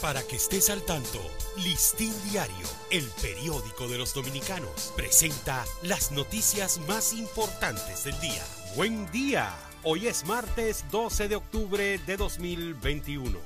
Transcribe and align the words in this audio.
Para 0.00 0.22
que 0.22 0.36
estés 0.36 0.70
al 0.70 0.82
tanto, 0.82 1.20
Listín 1.58 2.14
Diario, 2.30 2.66
el 2.90 3.04
periódico 3.20 3.86
de 3.86 3.98
los 3.98 4.14
dominicanos, 4.14 4.94
presenta 4.96 5.62
las 5.82 6.10
noticias 6.10 6.80
más 6.88 7.12
importantes 7.12 8.04
del 8.04 8.18
día. 8.18 8.42
Buen 8.76 9.10
día. 9.10 9.54
Hoy 9.82 10.06
es 10.06 10.24
martes 10.24 10.86
12 10.90 11.28
de 11.28 11.36
octubre 11.36 11.98
de 11.98 12.16
2021. 12.16 13.38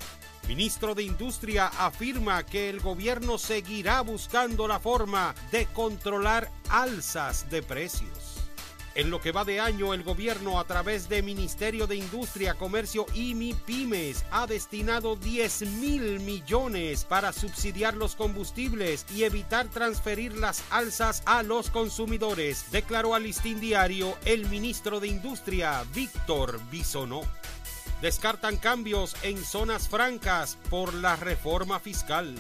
Ministro 0.47 0.95
de 0.95 1.03
Industria 1.03 1.67
afirma 1.67 2.47
que 2.47 2.71
el 2.71 2.79
gobierno 2.79 3.37
seguirá 3.37 4.03
buscando 4.03 4.69
la 4.69 4.79
forma 4.79 5.35
de 5.51 5.67
controlar 5.67 6.53
alzas 6.69 7.51
de 7.51 7.65
precios. 7.65 8.24
En 8.95 9.11
lo 9.11 9.21
que 9.21 9.33
va 9.33 9.45
de 9.45 9.59
año, 9.59 9.93
el 9.93 10.05
gobierno 10.05 10.61
a 10.61 10.65
través 10.65 11.09
de 11.09 11.21
Ministerio 11.21 11.89
de 11.89 11.97
Industria, 11.97 12.55
Comercio 12.55 13.07
y 13.13 13.35
MIPIMES 13.35 14.25
ha 14.31 14.47
destinado 14.47 15.17
10 15.17 15.63
mil 15.81 16.21
millones 16.21 17.05
para 17.05 17.33
subsidiar 17.33 17.95
los 17.95 18.15
combustibles 18.15 19.05
y 19.13 19.25
evitar 19.25 19.67
transferir 19.67 20.37
las 20.37 20.63
alzas 20.71 21.25
a 21.27 21.43
los 21.43 21.71
consumidores, 21.71 22.71
declaró 22.71 23.17
al 23.17 23.25
listín 23.25 23.59
diario 23.59 24.17
el 24.25 24.49
ministro 24.49 25.01
de 25.01 25.09
Industria, 25.09 25.85
Víctor 25.93 26.61
Bisonó. 26.71 27.23
Descartan 28.01 28.59
cambios 28.59 29.17
en 29.23 29.45
zonas 29.45 29.89
francas 29.89 30.57
por 30.71 30.95
la 30.95 31.17
reforma 31.17 31.81
fiscal. 31.81 32.37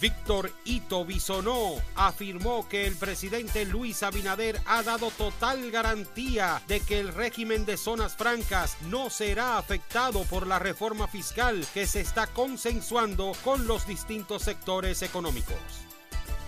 Víctor 0.00 0.52
Ito 0.64 1.04
Bisonó 1.04 1.74
afirmó 1.96 2.68
que 2.68 2.86
el 2.86 2.94
presidente 2.94 3.64
Luis 3.64 4.04
Abinader 4.04 4.60
ha 4.66 4.82
dado 4.84 5.10
total 5.10 5.70
garantía 5.72 6.62
de 6.68 6.80
que 6.80 7.00
el 7.00 7.12
régimen 7.12 7.64
de 7.64 7.76
zonas 7.76 8.14
francas 8.14 8.76
no 8.88 9.10
será 9.10 9.58
afectado 9.58 10.22
por 10.24 10.46
la 10.46 10.60
reforma 10.60 11.08
fiscal 11.08 11.66
que 11.74 11.86
se 11.86 12.00
está 12.00 12.28
consensuando 12.28 13.32
con 13.42 13.66
los 13.66 13.86
distintos 13.86 14.42
sectores 14.42 15.02
económicos. 15.02 15.56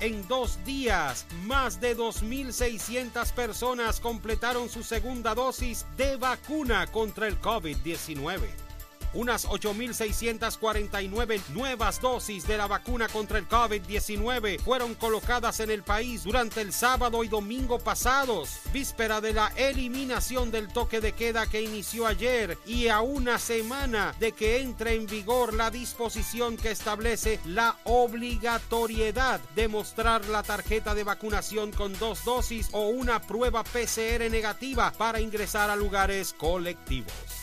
En 0.01 0.27
dos 0.29 0.65
días, 0.65 1.27
más 1.45 1.81
de 1.81 1.97
2.600 1.97 3.33
personas 3.33 4.01
completaron 4.01 4.69
su 4.69 4.83
segunda 4.83 5.35
dosis 5.35 5.85
de 5.97 6.17
vacuna 6.17 6.87
contra 6.87 7.27
el 7.27 7.41
COVID-19 7.41 8.70
unas 9.15 9.47
8.649 9.49 11.41
nuevas 11.49 12.01
dosis 12.01 12.47
de 12.47 12.57
la 12.57 12.67
vacuna 12.67 13.09
contra 13.09 13.39
el 13.39 13.49
COVID-19 13.49 14.61
fueron 14.61 14.95
colocadas 14.95 15.61
en 15.61 15.71
el 15.71 15.83
país 15.83 16.25
durante 16.25 16.61
el 16.61 16.73
sábado 16.73 17.25
y 17.25 17.29
domingo 17.29 17.79
pasados, 17.79 18.61
víspera 18.73 19.21
de 19.21 19.33
la 19.33 19.53
eliminación 19.57 20.51
del 20.51 20.69
toque 20.69 21.01
de 21.01 21.13
queda 21.13 21.47
que 21.47 21.63
inició 21.63 22.07
ayer 22.07 22.59
y 22.67 22.89
a 22.89 23.01
una 23.01 23.39
semana 23.39 24.15
de 24.21 24.33
que 24.33 24.61
entre 24.61 24.95
en 24.95 25.07
vigor 25.07 25.55
la 25.55 25.71
disposición 25.71 26.57
que 26.57 26.71
establece 26.71 27.41
la 27.47 27.77
obligatoriedad 27.85 29.41
de 29.55 29.69
mostrar 29.69 30.25
la 30.27 30.43
tarjeta 30.43 30.95
de 30.95 31.05
vacunación 31.05 31.73
con 31.73 31.99
dos 31.99 32.25
dosis 32.25 32.69
o 32.73 32.89
una 32.89 33.21
prueba 33.21 33.65
PCR 33.65 34.31
negativa 34.31 34.93
para 34.93 35.21
ingresar 35.21 35.71
a 35.71 35.77
lugares 35.77 36.33
colectivos. 36.33 37.40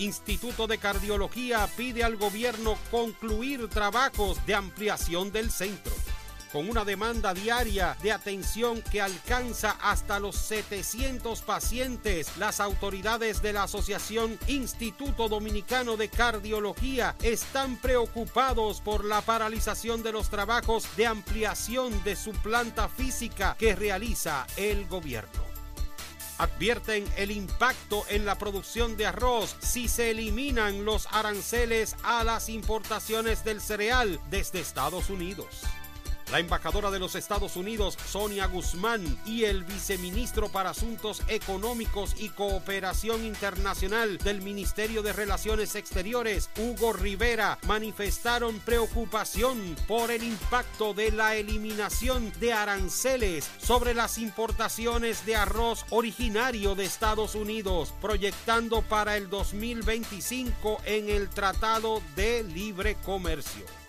Instituto 0.00 0.66
de 0.66 0.78
Cardiología 0.78 1.68
pide 1.76 2.02
al 2.02 2.16
gobierno 2.16 2.76
concluir 2.90 3.68
trabajos 3.68 4.44
de 4.46 4.54
ampliación 4.54 5.30
del 5.30 5.50
centro 5.50 5.92
con 6.52 6.68
una 6.68 6.84
demanda 6.84 7.34
diaria 7.34 7.96
de 8.02 8.10
atención 8.10 8.82
que 8.82 9.00
alcanza 9.00 9.76
hasta 9.80 10.18
los 10.18 10.36
700 10.36 11.42
pacientes. 11.42 12.36
Las 12.38 12.60
autoridades 12.60 13.42
de 13.42 13.52
la 13.52 13.64
Asociación 13.64 14.38
Instituto 14.48 15.28
Dominicano 15.28 15.96
de 15.96 16.08
Cardiología 16.08 17.14
están 17.22 17.76
preocupados 17.76 18.80
por 18.80 19.04
la 19.04 19.20
paralización 19.20 20.02
de 20.02 20.12
los 20.12 20.30
trabajos 20.30 20.88
de 20.96 21.06
ampliación 21.06 22.02
de 22.04 22.16
su 22.16 22.32
planta 22.32 22.88
física 22.88 23.54
que 23.58 23.76
realiza 23.76 24.46
el 24.56 24.86
gobierno 24.86 25.49
advierten 26.40 27.04
el 27.18 27.30
impacto 27.30 28.04
en 28.08 28.24
la 28.24 28.38
producción 28.38 28.96
de 28.96 29.06
arroz 29.06 29.56
si 29.60 29.88
se 29.88 30.10
eliminan 30.10 30.86
los 30.86 31.06
aranceles 31.12 31.96
a 32.02 32.24
las 32.24 32.48
importaciones 32.48 33.44
del 33.44 33.60
cereal 33.60 34.18
desde 34.30 34.60
Estados 34.60 35.10
Unidos. 35.10 35.64
La 36.30 36.38
embajadora 36.38 36.92
de 36.92 37.00
los 37.00 37.16
Estados 37.16 37.56
Unidos, 37.56 37.98
Sonia 38.06 38.46
Guzmán, 38.46 39.04
y 39.26 39.44
el 39.44 39.64
viceministro 39.64 40.48
para 40.48 40.70
Asuntos 40.70 41.22
Económicos 41.26 42.14
y 42.20 42.28
Cooperación 42.28 43.24
Internacional 43.24 44.16
del 44.18 44.40
Ministerio 44.40 45.02
de 45.02 45.12
Relaciones 45.12 45.74
Exteriores, 45.74 46.48
Hugo 46.56 46.92
Rivera, 46.92 47.58
manifestaron 47.66 48.60
preocupación 48.60 49.74
por 49.88 50.12
el 50.12 50.22
impacto 50.22 50.94
de 50.94 51.10
la 51.10 51.34
eliminación 51.34 52.32
de 52.38 52.52
aranceles 52.52 53.50
sobre 53.58 53.92
las 53.92 54.16
importaciones 54.18 55.26
de 55.26 55.34
arroz 55.34 55.84
originario 55.90 56.76
de 56.76 56.84
Estados 56.84 57.34
Unidos, 57.34 57.92
proyectando 58.00 58.82
para 58.82 59.16
el 59.16 59.28
2025 59.28 60.82
en 60.84 61.08
el 61.08 61.28
Tratado 61.28 62.00
de 62.14 62.44
Libre 62.44 62.94
Comercio. 63.04 63.79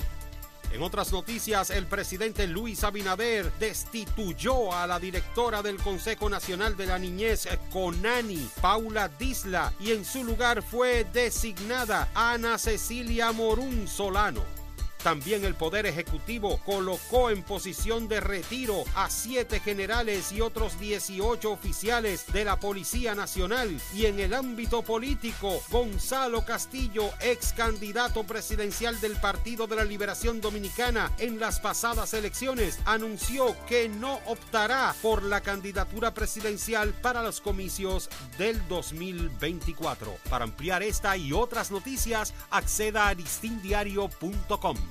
En 0.74 0.82
otras 0.82 1.12
noticias, 1.12 1.70
el 1.70 1.86
presidente 1.86 2.48
Luis 2.48 2.84
Abinader 2.86 3.52
destituyó 3.60 4.74
a 4.74 4.88
la 4.88 5.00
directora 5.00 5.62
del 5.62 5.78
Consejo 5.78 6.30
Nacional 6.30 6.78
de 6.78 6.86
la 6.86 6.98
Niñez, 6.98 7.48
CONANI, 7.72 8.50
Paula 8.62 9.10
Disla, 9.10 9.74
y 9.82 9.92
en 9.92 10.06
su 10.06 10.24
lugar 10.24 10.62
fue 10.64 11.06
designada 11.12 12.10
Ana 12.16 12.58
Cecilia 12.58 13.34
Morún 13.34 13.86
Solano. 13.88 14.61
También 15.04 15.44
el 15.46 15.56
Poder 15.56 15.88
Ejecutivo 15.88 16.60
colocó 16.64 17.32
en 17.32 17.42
posición 17.42 18.08
de 18.08 18.20
retiro 18.20 18.84
a 18.96 19.10
siete 19.10 19.60
generales 19.60 20.32
y 20.32 20.42
otros 20.42 20.80
18 20.80 21.52
oficiales 21.52 22.32
de 22.32 22.46
la 22.46 22.60
Policía 22.60 23.16
Nacional. 23.16 23.82
Y 23.96 24.06
en 24.06 24.20
el 24.20 24.34
ámbito 24.34 24.84
político, 24.84 25.62
Gonzalo 25.70 26.46
Castillo, 26.46 27.10
ex 27.20 27.54
candidato 27.54 28.24
presidencial 28.24 29.02
del 29.02 29.16
Partido 29.18 29.66
de 29.66 29.78
la 29.78 29.84
Liberación 29.84 30.40
Dominicana 30.40 31.12
en 31.18 31.40
las 31.40 31.60
pasadas 31.60 32.14
elecciones, 32.14 32.80
anunció 32.86 33.56
que 33.66 33.90
no 33.90 34.20
optará 34.28 34.94
por 35.02 35.24
la 35.24 35.42
candidatura 35.42 36.14
presidencial 36.14 36.94
para 36.94 37.24
los 37.24 37.42
comicios 37.42 38.10
del 38.38 38.68
2024. 38.68 40.16
Para 40.30 40.44
ampliar 40.44 40.84
esta 40.84 41.18
y 41.18 41.34
otras 41.34 41.72
noticias, 41.72 42.34
acceda 42.52 43.08
a 43.08 43.16
distindiario.com. 43.16 44.91